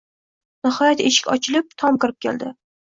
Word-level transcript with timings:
Nihoyat, 0.69 1.05
eshik 1.11 1.31
ochilib, 1.37 1.79
Tom 1.85 2.05
kirib 2.05 2.23
keldi 2.29 2.55